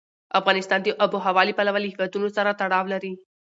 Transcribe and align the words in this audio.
افغانستان 0.39 0.79
د 0.83 0.87
آب 1.03 1.11
وهوا 1.13 1.41
له 1.47 1.53
پلوه 1.57 1.79
له 1.83 1.87
هېوادونو 1.91 2.27
سره 2.37 2.57
تړاو 2.59 2.85
لري. 2.93 3.13